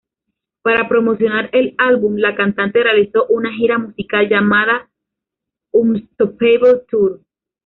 Para 0.63 0.89
promocionar 0.89 1.51
el 1.53 1.75
álbum, 1.77 2.15
la 2.15 2.33
cantante 2.33 2.81
realizó 2.81 3.27
una 3.27 3.53
gira 3.53 3.77
musical 3.77 4.27
llamada 4.27 4.89
Unstoppable 5.71 6.85
Tour. 6.89 7.21